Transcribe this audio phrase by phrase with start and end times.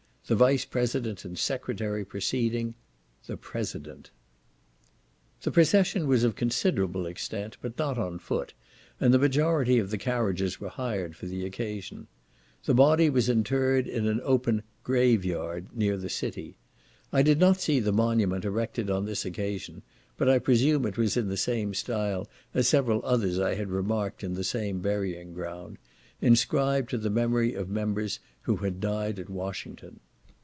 [0.27, 2.73] The Vice president and Secretary preceding,
[3.27, 4.11] THE PRESIDENT
[5.41, 8.53] The procession was of considerable extent, but not on foot,
[8.97, 12.07] and the majority of the carriages were hired for the occasion.
[12.63, 16.55] The body was interred in an open "grave yard" near the city.
[17.11, 19.81] I did not see the monument erected on this occasion,
[20.15, 24.23] but I presume it was in the same style as several others I had remarked
[24.23, 25.77] in the same burying ground,
[26.21, 29.99] inscribed to the memory of members who had died at Washington.